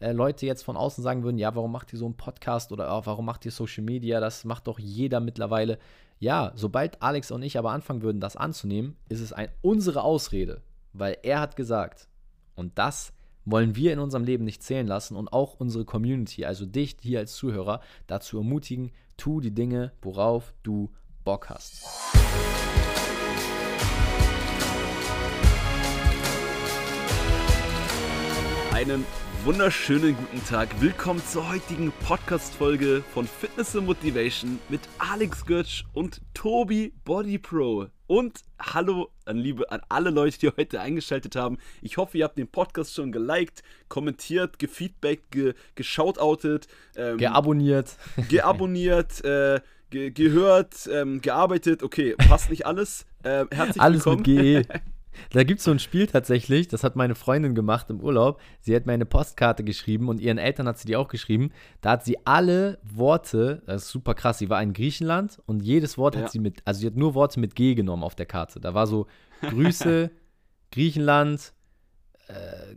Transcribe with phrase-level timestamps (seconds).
[0.00, 2.96] äh, Leute jetzt von außen sagen würden, ja, warum macht ihr so einen Podcast oder
[2.96, 4.20] oh, warum macht ihr Social Media?
[4.20, 5.78] Das macht doch jeder mittlerweile.
[6.20, 10.62] Ja, sobald Alex und ich aber anfangen würden, das anzunehmen, ist es ein, unsere Ausrede,
[10.92, 12.08] weil er hat gesagt,
[12.54, 13.12] und das
[13.44, 17.20] wollen wir in unserem Leben nicht zählen lassen und auch unsere Community, also dich hier
[17.20, 20.90] als Zuhörer, dazu ermutigen, tu die Dinge, worauf du
[21.24, 21.84] Bock hast.
[28.72, 29.04] Einen
[29.44, 30.68] wunderschönen guten Tag.
[30.80, 37.86] Willkommen zur heutigen Podcast-Folge von Fitness and Motivation mit Alex Götsch und Tobi Body Pro.
[38.06, 41.58] Und hallo an liebe an alle Leute, die heute eingeschaltet haben.
[41.82, 47.96] Ich hoffe, ihr habt den Podcast schon geliked, kommentiert, gefeedbackt, ge geshoutoutet, ähm, geabonniert,
[48.28, 49.60] geabonniert, äh,
[49.90, 51.82] ge gehört, ähm, gearbeitet.
[51.82, 53.06] Okay, passt nicht alles.
[53.22, 54.24] Äh, herzlich alles willkommen.
[54.26, 54.80] mit GE.
[55.30, 58.40] Da gibt es so ein Spiel tatsächlich, das hat meine Freundin gemacht im Urlaub.
[58.60, 61.50] Sie hat mir eine Postkarte geschrieben und ihren Eltern hat sie die auch geschrieben.
[61.80, 65.98] Da hat sie alle Worte, das ist super krass, sie war in Griechenland und jedes
[65.98, 66.22] Wort ja.
[66.22, 68.60] hat sie mit, also sie hat nur Worte mit G genommen auf der Karte.
[68.60, 69.06] Da war so
[69.42, 70.10] Grüße,
[70.70, 71.52] Griechenland,
[72.28, 72.74] äh,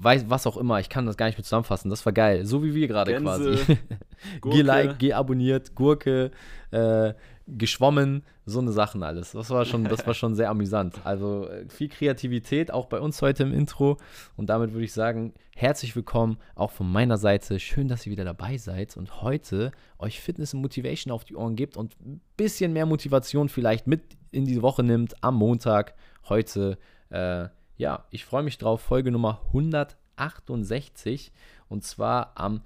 [0.00, 1.90] weiß, was auch immer, ich kann das gar nicht mehr zusammenfassen.
[1.90, 3.58] Das war geil, so wie wir gerade quasi.
[4.42, 6.32] Geh like, geh abonniert, Gurke,
[6.70, 7.14] äh,
[7.56, 9.32] geschwommen, so eine Sachen alles.
[9.32, 10.94] Das war schon, das war schon sehr amüsant.
[11.04, 13.96] Also äh, viel Kreativität auch bei uns heute im Intro.
[14.36, 17.58] Und damit würde ich sagen, herzlich willkommen auch von meiner Seite.
[17.58, 21.56] Schön, dass ihr wieder dabei seid und heute euch Fitness und Motivation auf die Ohren
[21.56, 25.94] gibt und ein bisschen mehr Motivation vielleicht mit in die Woche nimmt am Montag.
[26.28, 28.82] Heute, äh, ja, ich freue mich drauf.
[28.82, 31.32] Folge Nummer 168
[31.68, 32.62] und zwar am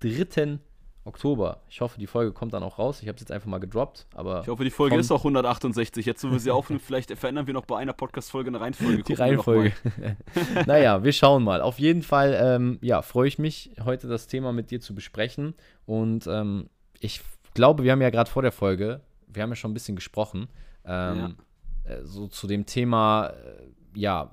[0.00, 0.60] 3.
[1.10, 1.58] Oktober.
[1.68, 3.02] Ich hoffe, die Folge kommt dann auch raus.
[3.02, 4.06] Ich habe es jetzt einfach mal gedroppt.
[4.14, 6.06] Aber ich hoffe, die Folge ist auch 168.
[6.06, 9.02] Jetzt, wo wir sie aufnehmen, vielleicht verändern wir noch bei einer Podcast-Folge eine Reihenfolge.
[9.02, 9.72] Die Reihenfolge.
[10.66, 11.60] naja, wir schauen mal.
[11.60, 15.54] Auf jeden Fall, ähm, ja, freue ich mich, heute das Thema mit dir zu besprechen.
[15.84, 17.20] Und ähm, ich
[17.54, 20.48] glaube, wir haben ja gerade vor der Folge, wir haben ja schon ein bisschen gesprochen,
[20.84, 21.36] ähm,
[21.86, 21.92] ja.
[21.92, 24.30] äh, so zu dem Thema, äh, ja,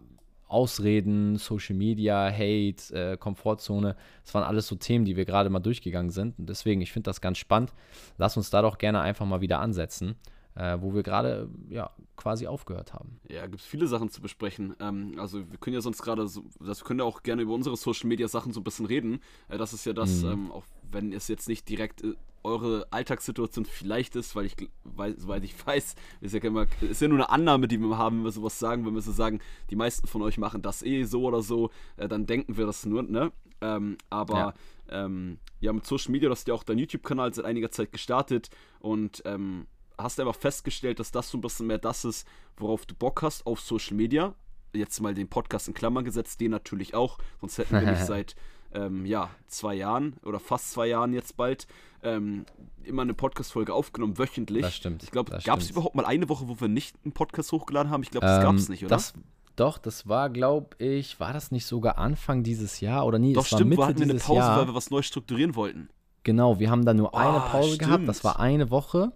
[0.47, 3.95] Ausreden, Social Media, Hate, äh, Komfortzone.
[4.23, 6.37] Das waren alles so Themen, die wir gerade mal durchgegangen sind.
[6.39, 7.73] Und deswegen, ich finde das ganz spannend.
[8.17, 10.15] Lass uns da doch gerne einfach mal wieder ansetzen,
[10.55, 13.19] äh, wo wir gerade ja, quasi aufgehört haben.
[13.29, 14.75] Ja, gibt es viele Sachen zu besprechen.
[14.79, 17.77] Ähm, also wir können ja sonst gerade, so, das können ja auch gerne über unsere
[17.77, 19.21] Social Media Sachen so ein bisschen reden.
[19.47, 20.31] Äh, das ist ja das, mhm.
[20.31, 25.17] ähm, auch wenn es jetzt nicht direkt äh, eure Alltagssituation vielleicht ist, weil ich, weil,
[25.17, 28.25] soweit ich weiß, ist ja, immer, ist ja nur eine Annahme, die wir haben, wenn
[28.25, 29.39] wir sowas sagen, wenn wir so sagen,
[29.69, 32.85] die meisten von euch machen das eh so oder so, äh, dann denken wir das
[32.85, 33.31] nur, ne?
[33.59, 34.53] Ähm, aber ja.
[34.89, 38.49] Ähm, ja, mit Social Media, du hast ja auch dein YouTube-Kanal seit einiger Zeit gestartet
[38.79, 39.67] und ähm,
[39.97, 42.27] hast einfach festgestellt, dass das so ein bisschen mehr das ist,
[42.57, 44.35] worauf du Bock hast auf Social Media.
[44.73, 48.35] Jetzt mal den Podcast in Klammern gesetzt, den natürlich auch, sonst hätten wir nicht seit
[48.73, 51.67] ähm, ja, zwei Jahren oder fast zwei Jahren jetzt bald
[52.03, 52.45] ähm,
[52.83, 54.61] immer eine Podcast-Folge aufgenommen, wöchentlich.
[54.61, 55.03] Das stimmt.
[55.03, 58.03] Ich glaube, gab es überhaupt mal eine Woche, wo wir nicht einen Podcast hochgeladen haben?
[58.03, 58.95] Ich glaube, das ähm, gab es nicht, oder?
[58.95, 59.13] Das,
[59.55, 63.33] doch, das war, glaube ich, war das nicht sogar Anfang dieses Jahr oder nie?
[63.33, 64.59] Doch, es stimmt, war Mitte wir hatten eine Pause, Jahr.
[64.59, 65.89] weil wir was neu strukturieren wollten.
[66.23, 67.79] Genau, wir haben da nur oh, eine Pause stimmt.
[67.79, 69.11] gehabt, das war eine Woche.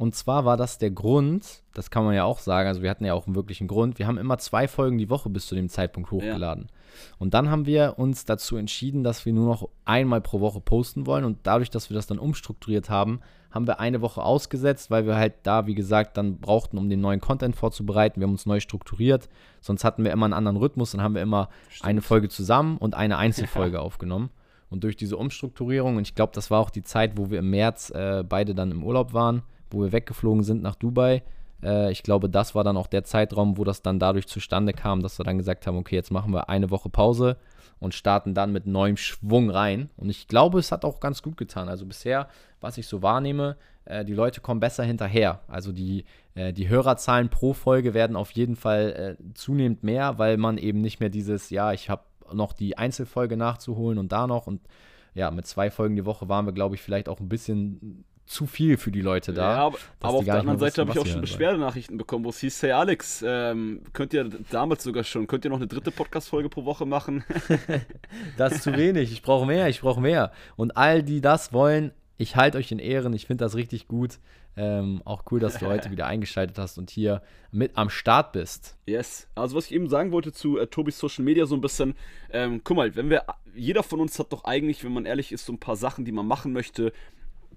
[0.00, 3.04] Und zwar war das der Grund, das kann man ja auch sagen, also wir hatten
[3.04, 5.68] ja auch einen wirklichen Grund, wir haben immer zwei Folgen die Woche bis zu dem
[5.68, 6.68] Zeitpunkt hochgeladen.
[6.70, 7.16] Ja.
[7.18, 11.04] Und dann haben wir uns dazu entschieden, dass wir nur noch einmal pro Woche posten
[11.04, 11.26] wollen.
[11.26, 15.16] Und dadurch, dass wir das dann umstrukturiert haben, haben wir eine Woche ausgesetzt, weil wir
[15.16, 18.20] halt da, wie gesagt, dann brauchten, um den neuen Content vorzubereiten.
[18.20, 19.28] Wir haben uns neu strukturiert.
[19.60, 20.92] Sonst hatten wir immer einen anderen Rhythmus.
[20.92, 21.86] Dann haben wir immer Stimmt.
[21.86, 23.82] eine Folge zusammen und eine Einzelfolge ja.
[23.82, 24.30] aufgenommen.
[24.70, 27.50] Und durch diese Umstrukturierung, und ich glaube, das war auch die Zeit, wo wir im
[27.50, 31.22] März äh, beide dann im Urlaub waren, wo wir weggeflogen sind nach Dubai,
[31.62, 35.02] äh, ich glaube, das war dann auch der Zeitraum, wo das dann dadurch zustande kam,
[35.02, 37.36] dass wir dann gesagt haben, okay, jetzt machen wir eine Woche Pause
[37.78, 39.90] und starten dann mit neuem Schwung rein.
[39.96, 41.68] Und ich glaube, es hat auch ganz gut getan.
[41.68, 42.28] Also bisher,
[42.60, 45.40] was ich so wahrnehme, äh, die Leute kommen besser hinterher.
[45.48, 46.04] Also die,
[46.34, 50.80] äh, die Hörerzahlen pro Folge werden auf jeden Fall äh, zunehmend mehr, weil man eben
[50.80, 52.02] nicht mehr dieses, ja, ich habe
[52.32, 54.60] noch die Einzelfolge nachzuholen und da noch und
[55.14, 58.46] ja, mit zwei Folgen die Woche waren wir, glaube ich, vielleicht auch ein bisschen zu
[58.46, 59.54] viel für die Leute da.
[59.54, 62.38] Ja, aber, aber auf der anderen Seite habe ich auch schon Beschwerdenachrichten bekommen, wo es
[62.38, 66.48] hieß, hey Alex, ähm, könnt ihr damals sogar schon, könnt ihr noch eine dritte Podcast-Folge
[66.48, 67.24] pro Woche machen?
[68.36, 70.30] das ist zu wenig, ich brauche mehr, ich brauche mehr.
[70.54, 74.20] Und all die das wollen, ich halte euch in Ehren, ich finde das richtig gut.
[74.56, 78.76] Ähm, auch cool, dass du heute wieder eingeschaltet hast und hier mit am Start bist.
[78.86, 79.26] Yes.
[79.34, 81.94] Also was ich eben sagen wollte zu äh, Tobis Social Media so ein bisschen,
[82.32, 83.24] ähm, guck mal, wenn wir,
[83.54, 86.12] jeder von uns hat doch eigentlich, wenn man ehrlich ist, so ein paar Sachen, die
[86.12, 86.92] man machen möchte,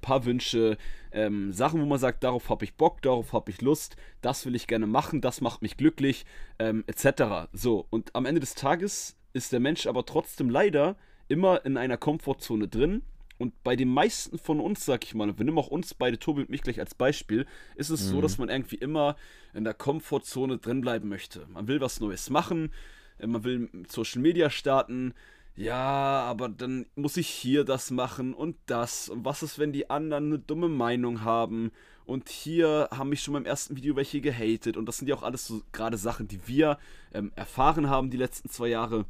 [0.04, 0.78] paar Wünsche,
[1.12, 4.54] ähm, Sachen, wo man sagt, darauf habe ich Bock, darauf habe ich Lust, das will
[4.54, 6.26] ich gerne machen, das macht mich glücklich,
[6.60, 7.50] ähm, etc.
[7.54, 10.96] So, und am Ende des Tages ist der Mensch aber trotzdem leider
[11.28, 13.02] immer in einer Komfortzone drin.
[13.40, 16.42] Und bei den meisten von uns, sag ich mal, wir nehmen auch uns beide, Tobi
[16.42, 18.10] und mich gleich als Beispiel, ist es mhm.
[18.12, 19.16] so, dass man irgendwie immer
[19.54, 21.48] in der Komfortzone drin bleiben möchte.
[21.48, 22.72] Man will was Neues machen,
[23.20, 25.14] man will Social Media starten,
[25.56, 29.10] ja, aber dann muss ich hier das machen und das.
[29.10, 31.72] Und was ist, wenn die anderen eine dumme Meinung haben?
[32.06, 34.78] Und hier haben mich schon beim ersten Video welche gehatet.
[34.78, 36.80] Und das sind ja auch alles so gerade Sachen, die wir
[37.14, 39.06] ähm, erfahren haben die letzten zwei Jahre,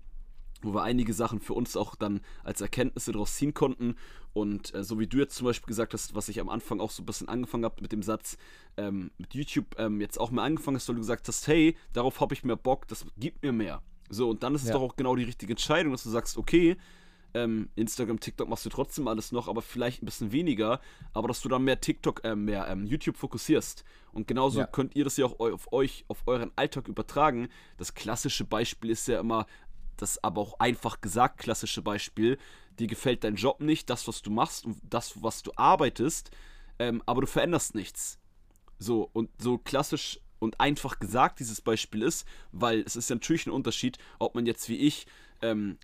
[0.62, 3.96] wo wir einige Sachen für uns auch dann als Erkenntnisse daraus ziehen konnten.
[4.34, 6.92] Und äh, so wie du jetzt zum Beispiel gesagt hast, was ich am Anfang auch
[6.92, 8.38] so ein bisschen angefangen habe mit dem Satz,
[8.76, 12.20] ähm, mit YouTube ähm, jetzt auch mal angefangen hast, weil du gesagt hast, hey, darauf
[12.20, 13.82] habe ich mehr Bock, das gibt mir mehr.
[14.10, 14.74] So, und dann ist es ja.
[14.74, 16.78] doch auch genau die richtige Entscheidung, dass du sagst, okay,
[17.34, 20.80] ähm, Instagram, TikTok machst du trotzdem alles noch, aber vielleicht ein bisschen weniger,
[21.14, 23.84] aber dass du dann mehr TikTok, äh, mehr ähm, YouTube fokussierst.
[24.12, 24.68] Und genauso ja.
[24.68, 27.50] könnt ihr das ja auch auf euch, auf euren Alltag übertragen.
[27.78, 29.48] Das klassische Beispiel ist ja immer,
[29.98, 32.38] das aber auch einfach gesagt klassische Beispiel,
[32.80, 36.32] dir gefällt dein Job nicht, das, was du machst und das, was du arbeitest,
[36.80, 38.20] ähm, aber du veränderst nichts.
[38.80, 43.48] So, und so klassisch und einfach gesagt dieses Beispiel ist, weil es ist ja natürlich
[43.48, 45.08] ein Unterschied, ob man jetzt wie ich
[45.42, 45.78] ähm,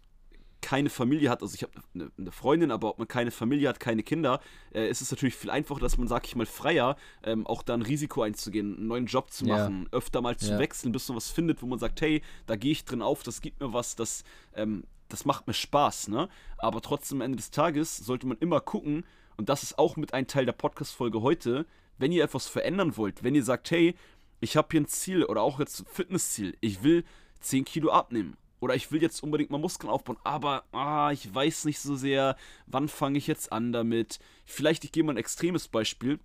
[0.61, 3.79] keine Familie hat, also ich habe eine, eine, Freundin, aber ob man keine Familie hat,
[3.79, 4.41] keine Kinder,
[4.73, 7.73] äh, ist es natürlich viel einfacher, dass man, sag ich mal, freier, ähm, auch da
[7.73, 9.97] ein Risiko einzugehen, einen neuen Job zu machen, ja.
[9.97, 10.59] öfter mal zu ja.
[10.59, 13.39] wechseln, bis man was findet, wo man sagt, hey, da gehe ich drin auf, das
[13.39, 14.23] gibt mir was, das,
[14.53, 16.27] ähm, das macht mir Spaß, ne?
[16.57, 19.05] Aber trotzdem am Ende des Tages sollte man immer gucken,
[19.37, 21.65] und das ist auch mit ein Teil der Podcast-Folge heute,
[21.97, 23.95] wenn ihr etwas verändern wollt, wenn ihr sagt, hey,
[24.39, 26.57] ich habe hier ein Ziel oder auch jetzt ein Fitnessziel.
[26.61, 27.03] Ich will
[27.41, 28.37] 10 Kilo abnehmen.
[28.59, 32.35] Oder ich will jetzt unbedingt mal Muskeln aufbauen, aber ah, ich weiß nicht so sehr,
[32.67, 34.19] wann fange ich jetzt an damit.
[34.45, 36.19] Vielleicht, ich gehe mal ein extremes Beispiel,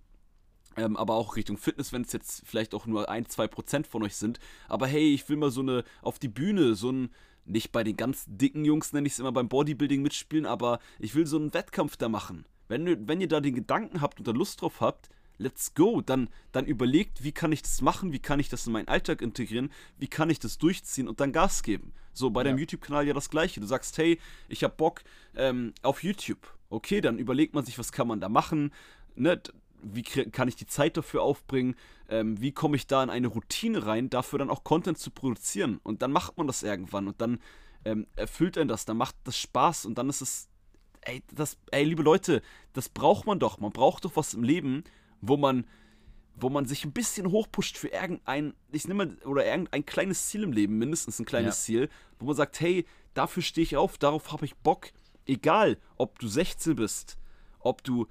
[0.75, 4.03] ähm, aber auch Richtung Fitness, wenn es jetzt vielleicht auch nur ein, zwei Prozent von
[4.03, 4.39] euch sind.
[4.67, 7.09] Aber hey, ich will mal so eine auf die Bühne, so ein,
[7.45, 11.15] nicht bei den ganz dicken Jungs nenne ich es immer beim Bodybuilding mitspielen, aber ich
[11.15, 12.45] will so einen Wettkampf da machen.
[12.67, 16.01] Wenn, wenn ihr da den Gedanken habt und da Lust drauf habt, let's go.
[16.01, 19.21] Dann, dann überlegt, wie kann ich das machen, wie kann ich das in meinen Alltag
[19.21, 21.93] integrieren, wie kann ich das durchziehen und dann Gas geben.
[22.13, 22.45] So, bei ja.
[22.45, 23.59] deinem YouTube-Kanal ja das gleiche.
[23.59, 25.03] Du sagst, hey, ich habe Bock
[25.35, 26.53] ähm, auf YouTube.
[26.69, 28.71] Okay, dann überlegt man sich, was kann man da machen,
[29.15, 29.41] ne?
[29.87, 31.75] Wie kann ich die Zeit dafür aufbringen?
[32.09, 35.79] Ähm, wie komme ich da in eine Routine rein, dafür dann auch Content zu produzieren?
[35.83, 37.39] Und dann macht man das irgendwann und dann
[37.83, 40.49] ähm, erfüllt einen das, dann macht das Spaß und dann ist es,
[41.01, 42.41] ey, das, ey, liebe Leute,
[42.73, 43.59] das braucht man doch.
[43.59, 44.83] Man braucht doch was im Leben,
[45.27, 45.65] wo man,
[46.35, 50.43] wo man sich ein bisschen hochpusht für irgendein, ich nehme mal, oder irgendein kleines Ziel
[50.43, 51.63] im Leben, mindestens ein kleines ja.
[51.63, 51.89] Ziel,
[52.19, 54.91] wo man sagt, hey, dafür stehe ich auf, darauf habe ich Bock.
[55.25, 57.17] Egal, ob du 16 bist,
[57.59, 58.07] ob du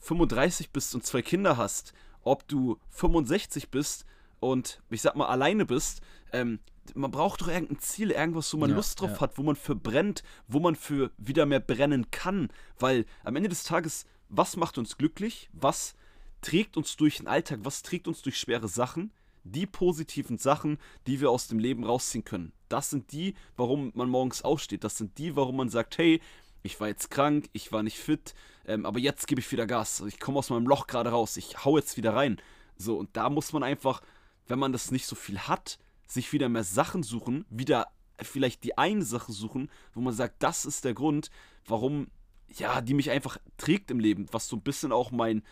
[0.00, 1.92] 35 bist und zwei Kinder hast,
[2.22, 4.04] ob du 65 bist
[4.40, 6.00] und ich sag mal alleine bist,
[6.32, 6.60] ähm,
[6.94, 9.20] man braucht doch irgendein Ziel, irgendwas, wo man ja, Lust drauf ja.
[9.20, 12.48] hat, wo man für brennt, wo man für wieder mehr brennen kann.
[12.78, 15.48] Weil am Ende des Tages, was macht uns glücklich?
[15.52, 15.94] Was
[16.44, 19.12] trägt uns durch den Alltag, was trägt uns durch schwere Sachen?
[19.44, 22.52] Die positiven Sachen, die wir aus dem Leben rausziehen können.
[22.68, 24.84] Das sind die, warum man morgens aufsteht.
[24.84, 26.20] Das sind die, warum man sagt, hey,
[26.62, 28.34] ich war jetzt krank, ich war nicht fit,
[28.66, 30.02] ähm, aber jetzt gebe ich wieder Gas.
[30.06, 32.40] Ich komme aus meinem Loch gerade raus, ich hau jetzt wieder rein.
[32.76, 34.02] So, und da muss man einfach,
[34.46, 37.88] wenn man das nicht so viel hat, sich wieder mehr Sachen suchen, wieder
[38.20, 41.30] vielleicht die eine Sache suchen, wo man sagt, das ist der Grund,
[41.66, 42.08] warum,
[42.48, 45.42] ja, die mich einfach trägt im Leben, was so ein bisschen auch mein,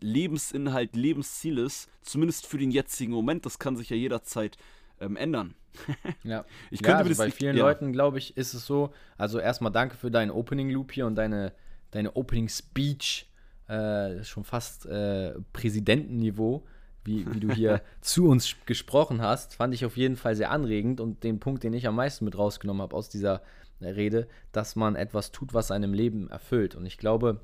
[0.00, 3.46] Lebensinhalt, Lebensziel ist, zumindest für den jetzigen Moment.
[3.46, 4.56] Das kann sich ja jederzeit
[5.00, 5.54] ähm, ändern.
[6.24, 7.64] ja, ich könnte ja, also bei vielen ja.
[7.64, 8.92] Leuten, glaube ich, ist es so.
[9.16, 11.52] Also erstmal danke für deinen Opening Loop hier und deine,
[11.90, 13.26] deine Opening Speech.
[13.68, 16.64] Äh, schon fast äh, Präsidentenniveau,
[17.04, 19.54] wie, wie du hier zu uns gesprochen hast.
[19.54, 22.36] Fand ich auf jeden Fall sehr anregend und den Punkt, den ich am meisten mit
[22.36, 23.42] rausgenommen habe aus dieser
[23.80, 26.74] Rede, dass man etwas tut, was einem Leben erfüllt.
[26.74, 27.40] Und ich glaube,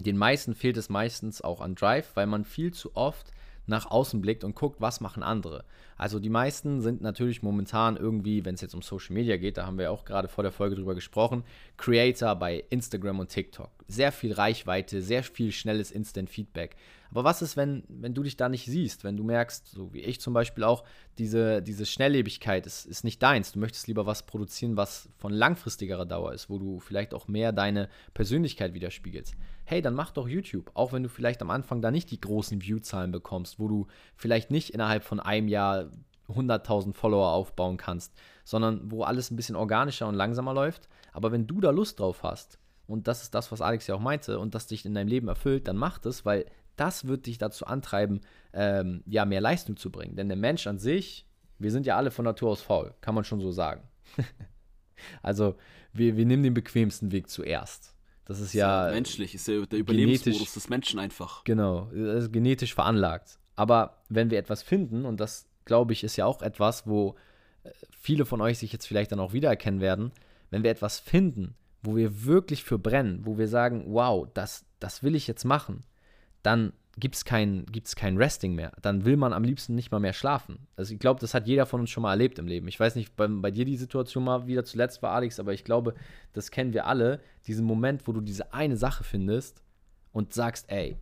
[0.00, 3.32] den meisten fehlt es meistens auch an Drive, weil man viel zu oft
[3.66, 5.64] nach außen blickt und guckt, was machen andere.
[5.96, 9.66] Also die meisten sind natürlich momentan irgendwie, wenn es jetzt um Social Media geht, da
[9.66, 11.44] haben wir auch gerade vor der Folge drüber gesprochen,
[11.76, 13.70] Creator bei Instagram und TikTok.
[13.88, 16.76] Sehr viel Reichweite, sehr viel schnelles Instant-Feedback.
[17.14, 20.00] Aber was ist, wenn, wenn du dich da nicht siehst, wenn du merkst, so wie
[20.00, 20.82] ich zum Beispiel auch,
[21.16, 23.52] diese, diese Schnelllebigkeit ist, ist nicht deins.
[23.52, 27.52] Du möchtest lieber was produzieren, was von langfristigerer Dauer ist, wo du vielleicht auch mehr
[27.52, 29.36] deine Persönlichkeit widerspiegelst.
[29.64, 32.60] Hey, dann mach doch YouTube, auch wenn du vielleicht am Anfang da nicht die großen
[32.60, 35.90] Viewzahlen bekommst, wo du vielleicht nicht innerhalb von einem Jahr
[36.28, 40.88] 100.000 Follower aufbauen kannst, sondern wo alles ein bisschen organischer und langsamer läuft.
[41.12, 44.00] Aber wenn du da Lust drauf hast, und das ist das, was Alex ja auch
[44.00, 46.44] meinte, und das dich in deinem Leben erfüllt, dann mach das, weil
[46.76, 48.20] das wird dich dazu antreiben,
[48.52, 50.16] ähm, ja, mehr Leistung zu bringen.
[50.16, 51.26] Denn der Mensch an sich,
[51.58, 53.82] wir sind ja alle von Natur aus faul, kann man schon so sagen.
[55.22, 55.56] also
[55.92, 57.94] wir, wir nehmen den bequemsten Weg zuerst.
[58.24, 61.44] Das ist, ja, ja, menschlich, ist ja der Überlebensmodus des Menschen einfach.
[61.44, 63.38] Genau, ist genetisch veranlagt.
[63.54, 67.16] Aber wenn wir etwas finden, und das glaube ich ist ja auch etwas, wo
[67.64, 70.12] äh, viele von euch sich jetzt vielleicht dann auch wiedererkennen werden,
[70.50, 75.02] wenn wir etwas finden, wo wir wirklich für brennen, wo wir sagen, wow, das, das
[75.02, 75.84] will ich jetzt machen,
[76.44, 78.72] dann gibt es kein, gibt's kein Resting mehr.
[78.80, 80.66] Dann will man am liebsten nicht mal mehr schlafen.
[80.76, 82.68] Also ich glaube, das hat jeder von uns schon mal erlebt im Leben.
[82.68, 85.64] Ich weiß nicht, bei, bei dir die Situation mal wieder zuletzt war, Alex, aber ich
[85.64, 85.94] glaube,
[86.32, 87.20] das kennen wir alle.
[87.46, 89.62] Diesen Moment, wo du diese eine Sache findest
[90.12, 90.96] und sagst, ey,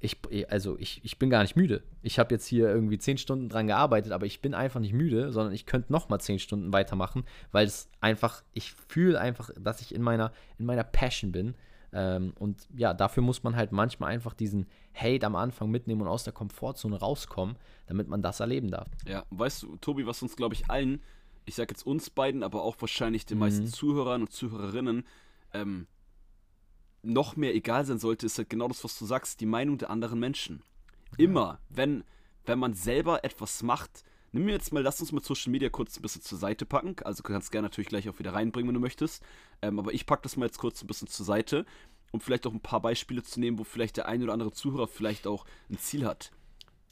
[0.00, 1.82] ich, also ich, ich bin gar nicht müde.
[2.02, 5.32] Ich habe jetzt hier irgendwie zehn Stunden dran gearbeitet, aber ich bin einfach nicht müde,
[5.32, 9.80] sondern ich könnte noch mal zehn Stunden weitermachen, weil es einfach, ich fühle einfach, dass
[9.80, 11.54] ich in meiner, in meiner Passion bin
[11.92, 16.08] ähm, und ja, dafür muss man halt manchmal einfach diesen Hate am Anfang mitnehmen und
[16.08, 18.88] aus der Komfortzone rauskommen, damit man das erleben darf.
[19.06, 21.02] Ja, weißt du, Tobi, was uns, glaube ich, allen,
[21.46, 23.44] ich sage jetzt uns beiden, aber auch wahrscheinlich den mhm.
[23.44, 25.04] meisten Zuhörern und Zuhörerinnen,
[25.54, 25.86] ähm,
[27.02, 29.88] noch mehr egal sein sollte, ist halt genau das, was du sagst, die Meinung der
[29.88, 30.62] anderen Menschen.
[31.16, 32.04] Immer, wenn,
[32.44, 35.96] wenn man selber etwas macht, nimm mir jetzt mal, lass uns mal Social Media kurz
[35.96, 36.96] ein bisschen zur Seite packen.
[37.04, 39.22] Also du kannst gerne natürlich gleich auch wieder reinbringen, wenn du möchtest.
[39.62, 41.64] Ähm, aber ich packe das mal jetzt kurz ein bisschen zur Seite,
[42.12, 44.88] um vielleicht auch ein paar Beispiele zu nehmen, wo vielleicht der ein oder andere Zuhörer
[44.88, 46.32] vielleicht auch ein Ziel hat.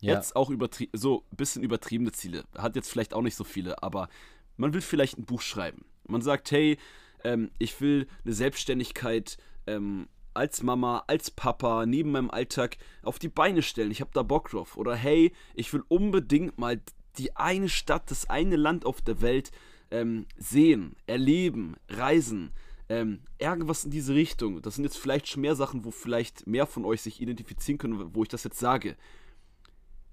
[0.01, 0.15] Ja.
[0.15, 0.51] Jetzt auch
[0.93, 2.45] so ein bisschen übertriebene Ziele.
[2.57, 4.09] Hat jetzt vielleicht auch nicht so viele, aber
[4.57, 5.87] man will vielleicht ein Buch schreiben.
[6.07, 6.79] Man sagt, hey,
[7.25, 13.29] ähm, ich will eine Selbstständigkeit ähm, als Mama, als Papa, neben meinem Alltag auf die
[13.29, 13.91] Beine stellen.
[13.91, 14.77] Ich habe da Bock drauf.
[14.77, 16.81] Oder hey, ich will unbedingt mal
[17.19, 19.51] die eine Stadt, das eine Land auf der Welt
[19.91, 22.53] ähm, sehen, erleben, reisen.
[22.89, 24.63] Ähm, irgendwas in diese Richtung.
[24.63, 28.15] Das sind jetzt vielleicht schon mehr Sachen, wo vielleicht mehr von euch sich identifizieren können,
[28.15, 28.97] wo ich das jetzt sage.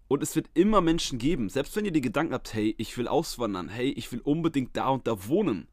[0.07, 3.07] Und es wird immer Menschen geben, selbst wenn ihr die Gedanken habt, hey, ich will
[3.07, 5.67] auswandern, hey, ich will unbedingt da und da wohnen.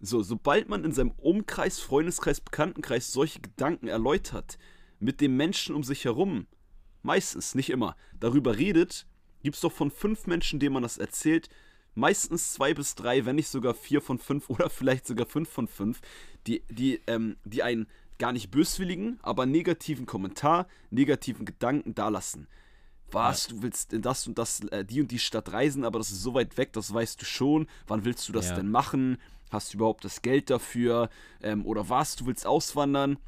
[0.00, 4.58] So, sobald man in seinem Umkreis, Freundeskreis, Bekanntenkreis solche Gedanken erläutert,
[5.00, 6.46] mit dem Menschen um sich herum,
[7.02, 9.06] meistens, nicht immer, darüber redet,
[9.42, 11.48] gibt es doch von fünf Menschen, denen man das erzählt,
[11.94, 15.68] meistens zwei bis drei, wenn nicht sogar vier von fünf oder vielleicht sogar fünf von
[15.68, 16.00] fünf,
[16.46, 17.86] die, die, ähm, die einen
[18.18, 22.48] gar nicht böswilligen, aber negativen Kommentar, negativen Gedanken dalassen.
[23.10, 23.54] Was, ja.
[23.54, 26.22] du willst in das und das, äh, die und die Stadt reisen, aber das ist
[26.22, 27.66] so weit weg, das weißt du schon.
[27.86, 28.56] Wann willst du das ja.
[28.56, 29.18] denn machen?
[29.50, 31.08] Hast du überhaupt das Geld dafür?
[31.42, 33.18] Ähm, oder was, du willst auswandern?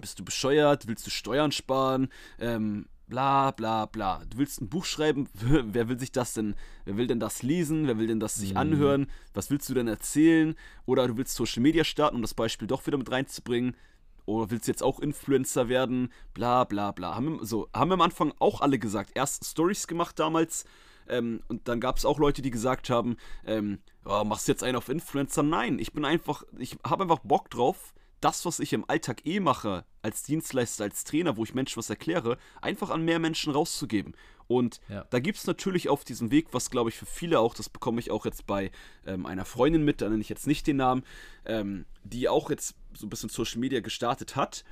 [0.00, 0.86] Bist du bescheuert?
[0.86, 2.08] Willst du Steuern sparen?
[2.38, 4.22] Ähm, bla bla bla.
[4.30, 6.54] Du willst ein Buch schreiben, wer will sich das denn,
[6.86, 8.56] wer will denn das lesen, wer will denn das sich mhm.
[8.56, 10.54] anhören, was willst du denn erzählen?
[10.86, 13.76] Oder du willst Social Media starten, um das Beispiel doch wieder mit reinzubringen.
[14.24, 16.10] Oder willst du jetzt auch Influencer werden?
[16.32, 17.16] Bla bla bla.
[17.16, 19.10] Haben wir, so, haben wir am Anfang auch alle gesagt.
[19.14, 20.64] Erst Stories gemacht damals.
[21.08, 24.62] Ähm, und dann gab es auch Leute, die gesagt haben, ähm, oh, machst du jetzt
[24.62, 25.42] einen auf Influencer?
[25.42, 29.40] Nein, ich bin einfach, ich habe einfach Bock drauf, das, was ich im Alltag eh
[29.40, 34.14] mache, als Dienstleister, als Trainer, wo ich Menschen was erkläre, einfach an mehr Menschen rauszugeben.
[34.46, 35.04] Und ja.
[35.10, 38.00] da gibt es natürlich auf diesem Weg, was glaube ich für viele auch, das bekomme
[38.00, 38.72] ich auch jetzt bei
[39.06, 41.04] ähm, einer Freundin mit, da nenne ich jetzt nicht den Namen,
[41.44, 44.64] ähm, die auch jetzt so ein bisschen Social Media gestartet hat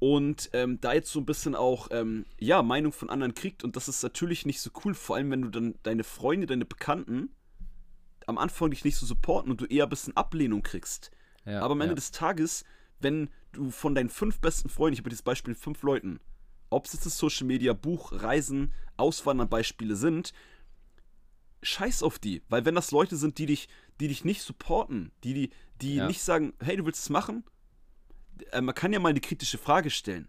[0.00, 3.64] und ähm, da jetzt so ein bisschen auch, ähm, ja, Meinung von anderen kriegt.
[3.64, 6.64] Und das ist natürlich nicht so cool, vor allem wenn du dann deine Freunde, deine
[6.64, 7.30] Bekannten
[8.26, 11.10] am Anfang dich nicht so supporten und du eher ein bisschen Ablehnung kriegst.
[11.44, 11.96] Ja, Aber am Ende ja.
[11.96, 12.64] des Tages,
[13.00, 16.20] wenn du von deinen fünf besten Freunden, ich habe dieses Beispiel fünf Leuten,
[16.70, 20.32] ob es jetzt das Social Media, Buch, Reisen, Auswandern Beispiele sind,
[21.62, 22.42] scheiß auf die.
[22.48, 23.68] Weil wenn das Leute sind, die dich,
[24.00, 26.06] die dich nicht supporten, die, die, die ja.
[26.06, 27.44] nicht sagen, hey, du willst es machen,
[28.50, 30.28] äh, man kann ja mal eine kritische Frage stellen.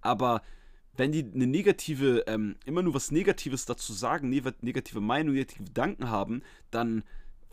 [0.00, 0.42] Aber
[0.94, 6.08] wenn die eine negative, ähm, immer nur was Negatives dazu sagen, negative Meinung, negative Gedanken
[6.10, 7.04] haben, dann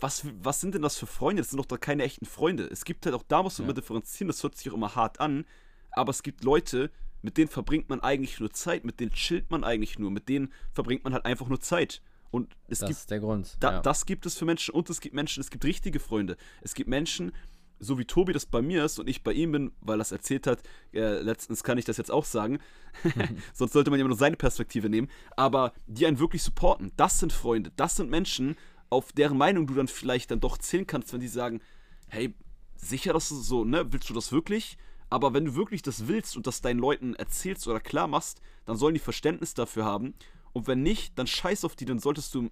[0.04, 1.42] was, was sind denn das für Freunde?
[1.42, 2.66] Das sind doch da keine echten Freunde.
[2.66, 3.72] Es gibt halt auch, da muss man ja.
[3.72, 5.46] immer differenzieren, das hört sich auch immer hart an,
[5.92, 6.92] aber es gibt Leute,
[7.22, 10.52] mit denen verbringt man eigentlich nur Zeit, mit denen chillt man eigentlich nur, mit denen
[10.74, 12.02] verbringt man halt einfach nur Zeit.
[12.32, 13.58] Und es das gibt, ist der Grund.
[13.60, 13.80] Da, ja.
[13.80, 16.36] Das gibt es für Menschen und es gibt Menschen, es gibt richtige Freunde.
[16.62, 17.32] Es gibt Menschen,
[17.80, 20.12] so wie Tobi das bei mir ist und ich bei ihm bin, weil er es
[20.12, 22.60] erzählt hat, äh, letztens kann ich das jetzt auch sagen,
[23.54, 27.32] sonst sollte man immer nur seine Perspektive nehmen, aber die einen wirklich supporten, das sind
[27.32, 28.58] Freunde, das sind Menschen,
[28.94, 31.62] auf deren Meinung du dann vielleicht dann doch zählen kannst, wenn die sagen,
[32.08, 32.34] hey,
[32.76, 34.78] sicher, dass du so, ne, willst du das wirklich?
[35.10, 38.78] Aber wenn du wirklich das willst und das deinen Leuten erzählst oder klar machst, dann
[38.78, 40.16] sollen die Verständnis dafür haben.
[40.54, 42.50] Und wenn nicht, dann scheiß auf die, dann solltest du,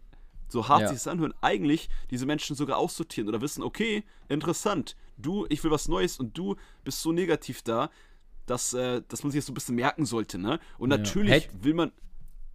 [0.48, 0.88] so hart ja.
[0.90, 5.72] sich das anhören, eigentlich diese Menschen sogar aussortieren oder wissen, okay, interessant, du, ich will
[5.72, 7.90] was Neues und du bist so negativ da,
[8.46, 10.60] dass, äh, dass man sich das so ein bisschen merken sollte, ne?
[10.78, 11.64] Und natürlich ja.
[11.64, 11.92] will man,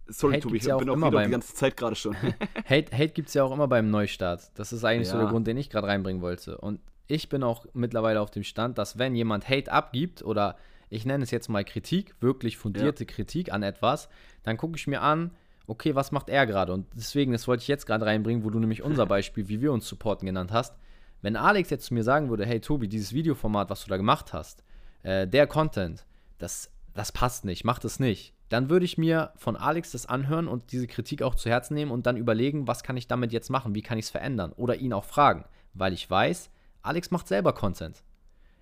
[0.09, 2.15] Sorry, Hate Tobi, ich ja bin auch wieder beim, die ganze Zeit gerade schon.
[2.65, 4.51] Hate, Hate gibt es ja auch immer beim Neustart.
[4.55, 5.13] Das ist eigentlich ja.
[5.13, 6.57] so der Grund, den ich gerade reinbringen wollte.
[6.57, 10.57] Und ich bin auch mittlerweile auf dem Stand, dass wenn jemand Hate abgibt oder
[10.89, 13.09] ich nenne es jetzt mal Kritik, wirklich fundierte ja.
[13.09, 14.09] Kritik an etwas,
[14.43, 15.31] dann gucke ich mir an,
[15.67, 16.73] okay, was macht er gerade?
[16.73, 19.73] Und deswegen, das wollte ich jetzt gerade reinbringen, wo du nämlich unser Beispiel, wie wir
[19.73, 20.75] uns supporten, genannt hast.
[21.21, 24.33] Wenn Alex jetzt zu mir sagen würde, hey Tobi, dieses Videoformat, was du da gemacht
[24.33, 24.63] hast,
[25.03, 26.05] äh, der Content,
[26.37, 30.47] das, das passt nicht, mach das nicht, dann würde ich mir von Alex das anhören
[30.47, 33.49] und diese Kritik auch zu Herzen nehmen und dann überlegen, was kann ich damit jetzt
[33.49, 36.49] machen, wie kann ich es verändern oder ihn auch fragen, weil ich weiß,
[36.81, 38.03] Alex macht selber Content.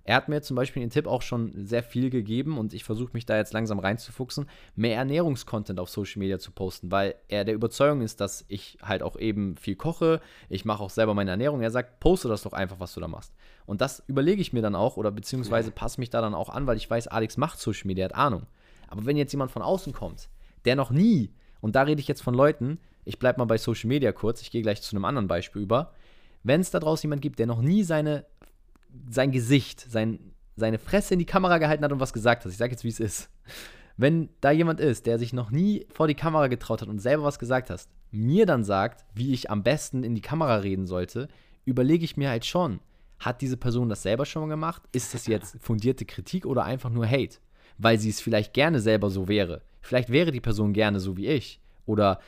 [0.08, 3.14] Er hat mir zum Beispiel den Tipp auch schon sehr viel gegeben und ich versuche
[3.14, 7.56] mich da jetzt langsam reinzufuchsen, mehr Ernährungskontent auf Social Media zu posten, weil er der
[7.56, 11.60] Überzeugung ist, dass ich halt auch eben viel koche, ich mache auch selber meine Ernährung.
[11.62, 13.34] Er sagt, poste das doch einfach, was du da machst.
[13.66, 16.68] Und das überlege ich mir dann auch oder beziehungsweise passe mich da dann auch an,
[16.68, 18.46] weil ich weiß, Alex macht Social Media, hat Ahnung.
[18.88, 20.30] Aber wenn jetzt jemand von außen kommt,
[20.66, 23.88] der noch nie, und da rede ich jetzt von Leuten, ich bleibe mal bei Social
[23.88, 25.94] Media kurz, ich gehe gleich zu einem anderen Beispiel über,
[26.44, 28.26] wenn es da draußen jemand gibt, der noch nie seine
[29.10, 30.20] sein Gesicht, sein,
[30.56, 32.52] seine Fresse in die Kamera gehalten hat und was gesagt hat.
[32.52, 33.30] Ich sage jetzt, wie es ist.
[33.98, 37.24] Wenn da jemand ist, der sich noch nie vor die Kamera getraut hat und selber
[37.24, 41.28] was gesagt hat, mir dann sagt, wie ich am besten in die Kamera reden sollte,
[41.66, 42.80] überlege ich mir halt schon,
[43.20, 44.84] hat diese Person das selber schon mal gemacht?
[44.92, 47.38] Ist das jetzt fundierte Kritik oder einfach nur Hate?
[47.78, 49.62] Weil sie es vielleicht gerne selber so wäre.
[49.82, 51.60] Vielleicht wäre die Person gerne so wie ich.
[51.86, 52.20] Oder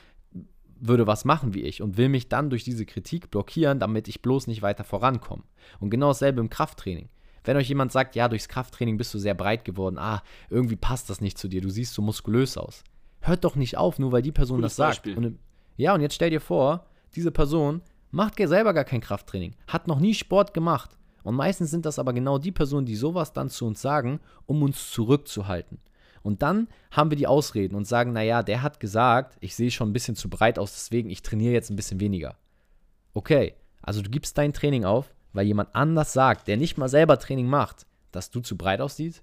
[0.80, 4.22] würde was machen wie ich und will mich dann durch diese Kritik blockieren, damit ich
[4.22, 5.44] bloß nicht weiter vorankomme.
[5.80, 7.10] Und genau dasselbe im Krafttraining.
[7.44, 11.10] Wenn euch jemand sagt, ja, durchs Krafttraining bist du sehr breit geworden, ah, irgendwie passt
[11.10, 12.84] das nicht zu dir, du siehst so muskulös aus.
[13.22, 15.08] Hört doch nicht auf, nur weil die Person Gutes das sagt.
[15.08, 15.40] Und,
[15.78, 16.86] ja, und jetzt stell dir vor,
[17.16, 20.98] diese Person macht selber gar kein Krafttraining, hat noch nie Sport gemacht.
[21.28, 24.64] Und meistens sind das aber genau die Personen, die sowas dann zu uns sagen, um
[24.64, 25.78] uns zurückzuhalten.
[26.24, 29.90] Und dann haben wir die Ausreden und sagen, naja, der hat gesagt, ich sehe schon
[29.90, 32.38] ein bisschen zu breit aus, deswegen ich trainiere jetzt ein bisschen weniger.
[33.14, 37.20] Okay, also du gibst dein Training auf, weil jemand anders sagt, der nicht mal selber
[37.20, 39.22] Training macht, dass du zu breit aussiehst.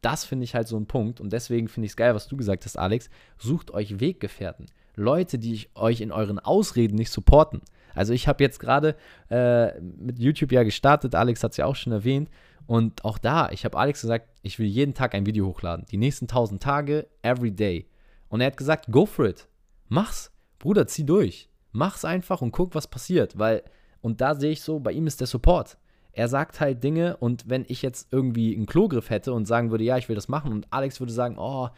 [0.00, 2.36] Das finde ich halt so ein Punkt und deswegen finde ich es geil, was du
[2.36, 3.08] gesagt hast, Alex.
[3.38, 4.66] Sucht euch Weggefährten.
[4.96, 7.60] Leute, die euch in euren Ausreden nicht supporten.
[7.94, 8.96] Also ich habe jetzt gerade
[9.30, 12.30] äh, mit YouTube ja gestartet, Alex hat es ja auch schon erwähnt.
[12.66, 15.86] Und auch da, ich habe Alex gesagt, ich will jeden Tag ein Video hochladen.
[15.90, 17.88] Die nächsten 1000 Tage, every day.
[18.28, 19.48] Und er hat gesagt, go for it.
[19.88, 20.30] Mach's.
[20.58, 21.48] Bruder, zieh durch.
[21.72, 23.38] Mach's einfach und guck, was passiert.
[23.38, 23.62] Weil,
[24.00, 25.78] und da sehe ich so, bei ihm ist der Support.
[26.12, 29.84] Er sagt halt Dinge und wenn ich jetzt irgendwie einen Klogriff hätte und sagen würde,
[29.84, 31.68] ja, ich will das machen und Alex würde sagen, oh,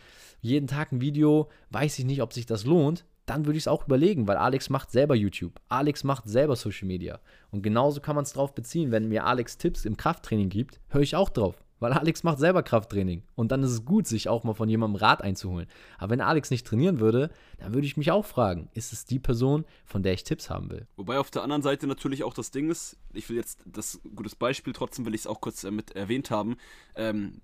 [0.41, 3.69] jeden Tag ein Video, weiß ich nicht, ob sich das lohnt, dann würde ich es
[3.69, 5.59] auch überlegen, weil Alex macht selber YouTube.
[5.71, 7.19] Alex macht selber Social Media.
[7.51, 8.91] Und genauso kann man es drauf beziehen.
[8.91, 11.55] Wenn mir Alex Tipps im Krafttraining gibt, höre ich auch drauf.
[11.81, 13.23] Weil Alex macht selber Krafttraining.
[13.35, 15.67] Und dann ist es gut, sich auch mal von jemandem Rat einzuholen.
[15.97, 19.19] Aber wenn Alex nicht trainieren würde, dann würde ich mich auch fragen, ist es die
[19.19, 20.87] Person, von der ich Tipps haben will?
[20.97, 24.37] Wobei auf der anderen Seite natürlich auch das Ding ist, ich will jetzt das gutes
[24.37, 26.57] Beispiel, trotzdem will ich es auch kurz äh, mit erwähnt haben.
[26.97, 27.41] Ähm,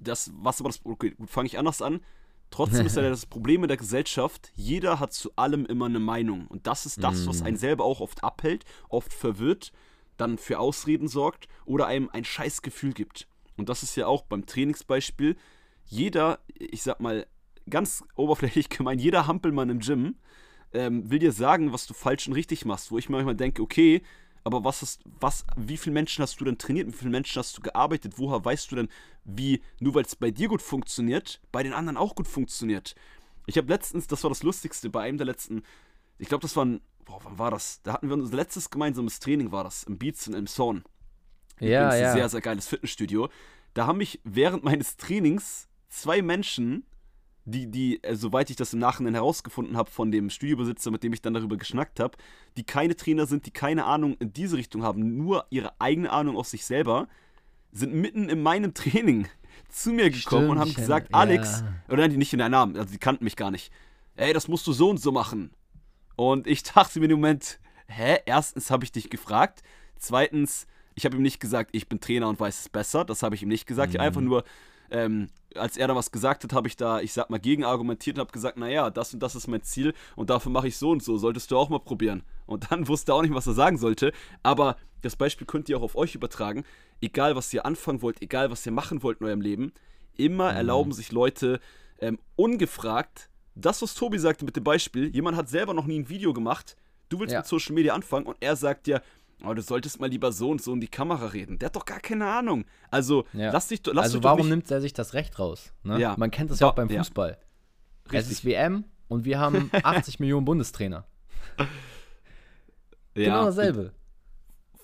[0.00, 2.00] das, was aber das, okay, fange ich anders an
[2.50, 6.46] Trotzdem ist ja das Problem in der Gesellschaft, jeder hat zu allem immer eine Meinung.
[6.46, 7.60] Und das ist das, was einen mm.
[7.60, 9.72] selber auch oft abhält, oft verwirrt,
[10.16, 13.28] dann für Ausreden sorgt oder einem ein Scheißgefühl gibt.
[13.56, 15.36] Und das ist ja auch beim Trainingsbeispiel.
[15.84, 17.26] Jeder, ich sag mal,
[17.68, 20.16] ganz oberflächlich gemeint, jeder Hampelmann im Gym
[20.72, 22.90] ähm, will dir sagen, was du falsch und richtig machst.
[22.90, 24.02] Wo ich manchmal denke, okay,
[24.46, 27.58] aber was ist, was, wie viele Menschen hast du denn trainiert, wie viele Menschen hast
[27.58, 28.88] du gearbeitet, woher weißt du denn,
[29.24, 32.94] wie, nur weil es bei dir gut funktioniert, bei den anderen auch gut funktioniert?
[33.46, 35.64] Ich habe letztens, das war das Lustigste, bei einem der letzten,
[36.18, 37.82] ich glaube, das war ein, boah, wann war das?
[37.82, 40.84] Da hatten wir unser letztes gemeinsames Training, war das, im Beats und im Zone.
[41.58, 42.10] Ja, ja.
[42.10, 43.28] Ein sehr, sehr geiles Fitnessstudio.
[43.74, 46.86] Da haben mich während meines Trainings zwei Menschen
[47.46, 51.12] die, die, äh, soweit ich das im Nachhinein herausgefunden habe von dem Studiobesitzer, mit dem
[51.12, 52.18] ich dann darüber geschnackt habe,
[52.56, 56.36] die keine Trainer sind, die keine Ahnung in diese Richtung haben, nur ihre eigene Ahnung
[56.36, 57.08] aus sich selber,
[57.72, 59.28] sind mitten in meinem Training
[59.68, 61.18] zu mir gekommen Stimmt, und haben gesagt, ja.
[61.18, 63.72] Alex, oder nein, die nicht in deinem Namen, also die kannten mich gar nicht.
[64.16, 65.50] Ey, das musst du so und so machen.
[66.16, 68.18] Und ich dachte mir im Moment, hä?
[68.26, 69.62] Erstens habe ich dich gefragt.
[69.98, 73.04] Zweitens, ich habe ihm nicht gesagt, ich bin Trainer und weiß es besser.
[73.04, 73.90] Das habe ich ihm nicht gesagt.
[73.92, 73.96] Mhm.
[73.96, 74.44] Ich einfach nur
[74.90, 78.20] ähm, als er da was gesagt hat, habe ich da, ich sag mal, gegenargumentiert und
[78.20, 81.02] habe gesagt, naja, das und das ist mein Ziel und dafür mache ich so und
[81.02, 82.22] so, solltest du auch mal probieren.
[82.46, 85.78] Und dann wusste er auch nicht, was er sagen sollte, aber das Beispiel könnt ihr
[85.78, 86.64] auch auf euch übertragen.
[87.00, 89.72] Egal, was ihr anfangen wollt, egal, was ihr machen wollt in eurem Leben,
[90.16, 90.56] immer mhm.
[90.56, 91.60] erlauben sich Leute
[92.00, 96.08] ähm, ungefragt, das, was Tobi sagte mit dem Beispiel, jemand hat selber noch nie ein
[96.08, 96.76] Video gemacht,
[97.08, 97.40] du willst ja.
[97.40, 99.02] mit Social Media anfangen und er sagt dir,
[99.42, 101.58] aber du solltest mal lieber so und so in die Kamera reden.
[101.58, 102.64] Der hat doch gar keine Ahnung.
[102.90, 103.52] Also, ja.
[103.52, 105.72] lass dich lass Also, warum nimmt er sich das Recht raus?
[105.82, 106.00] Ne?
[106.00, 106.14] Ja.
[106.16, 107.38] Man kennt das ja auch beim Fußball.
[108.10, 108.18] Ja.
[108.18, 111.06] Es ist WM und wir haben 80 Millionen Bundestrainer.
[113.14, 113.92] Genau dasselbe.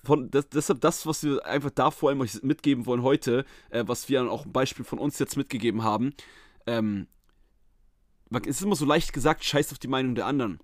[0.05, 3.85] von das, deshalb das, was wir einfach da vor allem euch mitgeben wollen heute, äh,
[3.87, 6.15] was wir auch ein Beispiel von uns jetzt mitgegeben haben,
[6.67, 7.09] ähm,
[8.31, 10.61] es ist immer so leicht gesagt, scheiß auf die Meinung der anderen.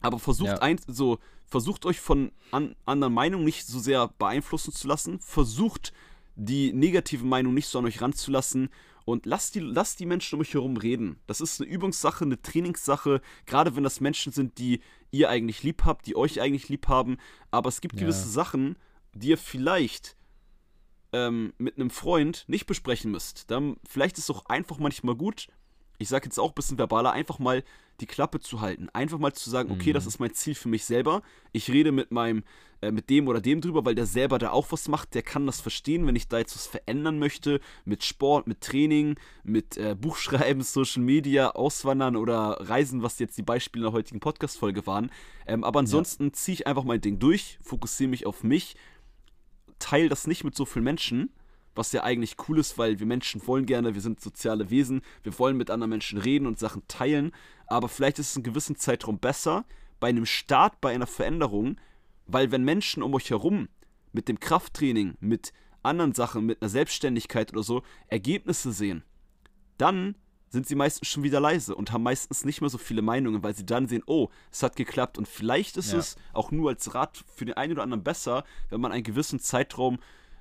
[0.00, 0.58] Aber versucht ja.
[0.58, 5.20] ein, so, versucht euch von an, anderen Meinungen nicht so sehr beeinflussen zu lassen.
[5.20, 5.92] Versucht
[6.36, 8.70] die negative Meinung nicht so an euch ranzulassen
[9.04, 11.18] und lasst die, lasst die Menschen um euch herum reden.
[11.26, 14.80] Das ist eine Übungssache, eine Trainingssache, gerade wenn das Menschen sind, die
[15.10, 17.16] ihr eigentlich lieb habt, die euch eigentlich lieb haben.
[17.50, 18.02] Aber es gibt ja.
[18.02, 18.76] gewisse Sachen,
[19.14, 20.16] die ihr vielleicht
[21.12, 23.50] ähm, mit einem Freund nicht besprechen müsst.
[23.50, 25.48] Dann, vielleicht ist es auch einfach manchmal gut,
[25.98, 27.62] ich sage jetzt auch ein bisschen verbaler, einfach mal
[28.00, 28.88] die Klappe zu halten.
[28.92, 29.94] Einfach mal zu sagen, okay, mhm.
[29.94, 31.22] das ist mein Ziel für mich selber.
[31.52, 32.44] Ich rede mit meinem,
[32.80, 35.46] äh, mit dem oder dem drüber, weil der selber da auch was macht, der kann
[35.46, 39.96] das verstehen, wenn ich da jetzt was verändern möchte, mit Sport, mit Training, mit äh,
[40.00, 45.10] Buchschreiben, Social Media, Auswandern oder Reisen, was jetzt die Beispiele in der heutigen Podcast-Folge waren.
[45.46, 46.32] Ähm, aber ansonsten ja.
[46.32, 48.76] ziehe ich einfach mein Ding durch, fokussiere mich auf mich,
[49.80, 51.30] teile das nicht mit so vielen Menschen
[51.78, 55.38] was ja eigentlich cool ist, weil wir Menschen wollen gerne, wir sind soziale Wesen, wir
[55.38, 57.32] wollen mit anderen Menschen reden und Sachen teilen,
[57.66, 59.64] aber vielleicht ist es in gewissen Zeitraum besser,
[60.00, 61.80] bei einem Start, bei einer Veränderung,
[62.26, 63.68] weil wenn Menschen um euch herum
[64.12, 69.04] mit dem Krafttraining, mit anderen Sachen, mit einer Selbstständigkeit oder so Ergebnisse sehen,
[69.78, 70.16] dann
[70.50, 73.54] sind sie meistens schon wieder leise und haben meistens nicht mehr so viele Meinungen, weil
[73.54, 75.18] sie dann sehen, oh, es hat geklappt.
[75.18, 75.98] Und vielleicht ist ja.
[75.98, 79.40] es auch nur als Rat für den einen oder anderen besser, wenn man einen gewissen
[79.40, 79.98] Zeitraum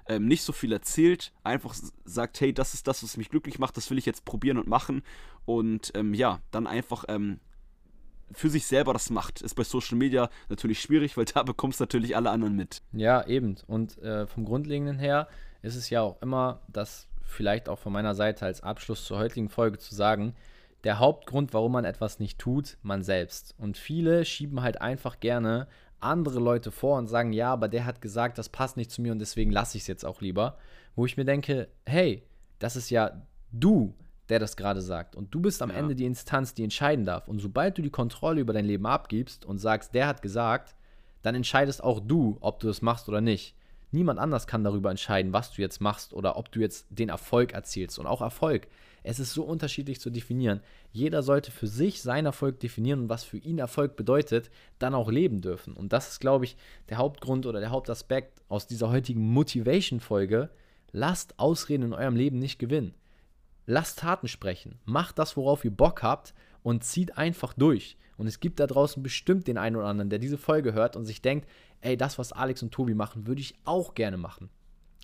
[0.09, 3.77] ähm, nicht so viel erzählt, einfach sagt, hey, das ist das, was mich glücklich macht,
[3.77, 5.03] das will ich jetzt probieren und machen
[5.45, 7.39] und ähm, ja, dann einfach ähm,
[8.31, 9.41] für sich selber das macht.
[9.41, 12.81] Ist bei Social Media natürlich schwierig, weil da bekommst du natürlich alle anderen mit.
[12.91, 13.55] Ja, eben.
[13.67, 15.27] Und äh, vom Grundlegenden her
[15.61, 19.49] ist es ja auch immer, das vielleicht auch von meiner Seite als Abschluss zur heutigen
[19.49, 20.35] Folge zu sagen,
[20.83, 23.55] der Hauptgrund, warum man etwas nicht tut, man selbst.
[23.57, 25.67] Und viele schieben halt einfach gerne
[25.99, 29.11] andere Leute vor und sagen, ja, aber der hat gesagt, das passt nicht zu mir
[29.11, 30.57] und deswegen lasse ich es jetzt auch lieber.
[30.95, 32.23] Wo ich mir denke, hey,
[32.59, 33.93] das ist ja du,
[34.29, 35.15] der das gerade sagt.
[35.15, 35.77] Und du bist am ja.
[35.77, 37.27] Ende die Instanz, die entscheiden darf.
[37.27, 40.75] Und sobald du die Kontrolle über dein Leben abgibst und sagst, der hat gesagt,
[41.21, 43.55] dann entscheidest auch du, ob du das machst oder nicht.
[43.91, 47.53] Niemand anders kann darüber entscheiden, was du jetzt machst oder ob du jetzt den Erfolg
[47.53, 47.99] erzielst.
[47.99, 48.67] Und auch Erfolg
[49.07, 50.59] es ist so unterschiedlich zu definieren.
[50.91, 55.09] Jeder sollte für sich seinen Erfolg definieren und was für ihn Erfolg bedeutet, dann auch
[55.09, 55.73] leben dürfen.
[55.73, 56.57] Und das ist, glaube ich,
[56.89, 60.49] der Hauptgrund oder der Hauptaspekt aus dieser heutigen Motivation-Folge.
[60.91, 62.95] Lasst Ausreden in eurem Leben nicht gewinnen.
[63.65, 64.79] Lasst Taten sprechen.
[64.83, 67.97] Macht das, worauf ihr Bock habt und zieht einfach durch.
[68.17, 71.05] Und es gibt da draußen bestimmt den einen oder anderen, der diese Folge hört und
[71.05, 71.47] sich denkt,
[71.79, 74.49] ey, das, was Alex und Tobi machen, würde ich auch gerne machen.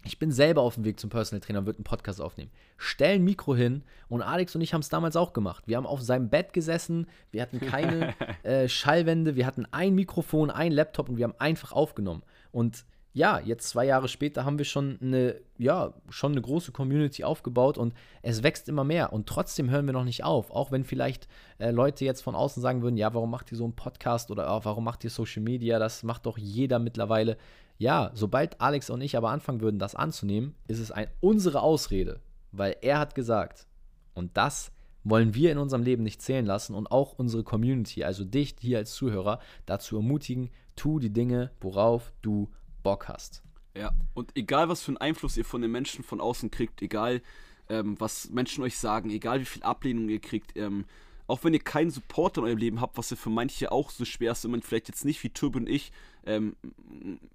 [0.05, 2.51] Ich bin selber auf dem Weg zum Personal Trainer und würde einen Podcast aufnehmen.
[2.77, 5.63] Stell ein Mikro hin und Alex und ich haben es damals auch gemacht.
[5.67, 8.13] Wir haben auf seinem Bett gesessen, wir hatten keine
[8.43, 12.23] äh, Schallwände, wir hatten ein Mikrofon, ein Laptop und wir haben einfach aufgenommen.
[12.51, 12.85] Und
[13.15, 17.77] ja, jetzt zwei Jahre später haben wir schon eine, ja, schon eine große Community aufgebaut
[17.77, 19.13] und es wächst immer mehr.
[19.13, 20.49] Und trotzdem hören wir noch nicht auf.
[20.49, 21.27] Auch wenn vielleicht
[21.59, 24.57] äh, Leute jetzt von außen sagen würden, ja, warum macht ihr so einen Podcast oder
[24.57, 25.77] oh, warum macht ihr Social Media?
[25.77, 27.37] Das macht doch jeder mittlerweile.
[27.77, 32.21] Ja, sobald Alex und ich aber anfangen würden, das anzunehmen, ist es ein, unsere Ausrede,
[32.51, 33.67] weil er hat gesagt.
[34.13, 34.71] Und das
[35.03, 38.77] wollen wir in unserem Leben nicht zählen lassen und auch unsere Community, also dich hier
[38.77, 42.49] als Zuhörer, dazu ermutigen, tu die Dinge, worauf du
[42.83, 43.43] Bock hast.
[43.75, 47.21] Ja, und egal was für einen Einfluss ihr von den Menschen von außen kriegt, egal
[47.69, 50.85] ähm, was Menschen euch sagen, egal wie viel Ablehnung ihr kriegt, ähm,
[51.27, 54.05] auch wenn ihr keinen Support in eurem Leben habt, was ja für manche auch so
[54.05, 55.91] schwer ist, wenn man vielleicht jetzt nicht wie Turbo und ich
[56.25, 56.55] ähm,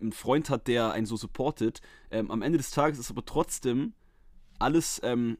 [0.00, 3.94] einen Freund hat, der einen so supportet, ähm, am Ende des Tages ist aber trotzdem
[4.58, 5.38] alles ähm,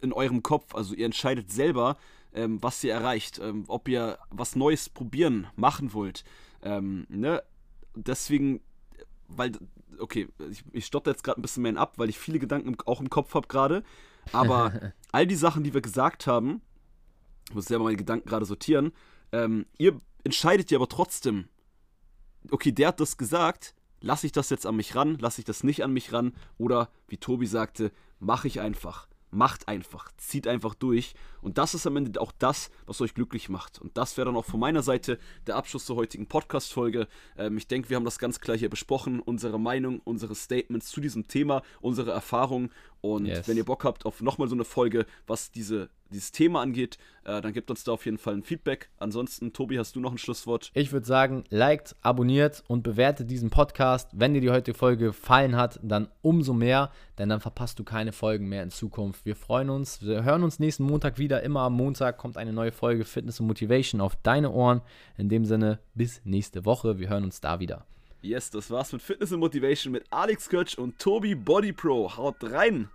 [0.00, 0.74] in eurem Kopf.
[0.74, 1.96] Also ihr entscheidet selber,
[2.32, 6.24] ähm, was ihr erreicht, ähm, ob ihr was Neues probieren, machen wollt.
[6.62, 7.42] Ähm, ne?
[7.94, 8.60] Deswegen,
[9.28, 9.52] weil,
[9.98, 13.00] okay, ich, ich stoppe jetzt gerade ein bisschen mehr ab, weil ich viele Gedanken auch
[13.00, 13.82] im Kopf habe gerade.
[14.32, 16.60] Aber all die Sachen, die wir gesagt haben,
[17.48, 18.92] ich muss selber meine Gedanken gerade sortieren.
[19.32, 21.48] Ähm, ihr entscheidet ja aber trotzdem,
[22.50, 25.64] okay, der hat das gesagt, lasse ich das jetzt an mich ran, lasse ich das
[25.64, 30.74] nicht an mich ran oder wie Tobi sagte, mache ich einfach macht einfach, zieht einfach
[30.74, 31.14] durch.
[31.42, 33.80] Und das ist am Ende auch das, was euch glücklich macht.
[33.80, 37.08] Und das wäre dann auch von meiner Seite der Abschluss zur heutigen Podcast-Folge.
[37.36, 39.20] Ähm, ich denke, wir haben das ganz klar hier besprochen.
[39.20, 42.70] Unsere Meinung, unsere Statements zu diesem Thema, unsere Erfahrungen.
[43.04, 43.46] Und yes.
[43.46, 47.42] wenn ihr Bock habt auf nochmal so eine Folge, was diese dieses Thema angeht, äh,
[47.42, 48.88] dann gebt uns da auf jeden Fall ein Feedback.
[48.98, 50.70] Ansonsten, Tobi, hast du noch ein Schlusswort?
[50.72, 54.08] Ich würde sagen, liked, abonniert und bewertet diesen Podcast.
[54.14, 58.12] Wenn dir die heutige Folge gefallen hat, dann umso mehr, denn dann verpasst du keine
[58.12, 59.26] Folgen mehr in Zukunft.
[59.26, 60.00] Wir freuen uns.
[60.00, 61.42] Wir hören uns nächsten Montag wieder.
[61.42, 64.80] Immer am Montag kommt eine neue Folge Fitness und Motivation auf deine Ohren.
[65.18, 66.98] In dem Sinne, bis nächste Woche.
[66.98, 67.84] Wir hören uns da wieder.
[68.22, 72.16] Yes, das war's mit Fitness and Motivation mit Alex Kötsch und Tobi Body Pro.
[72.16, 72.88] Haut rein!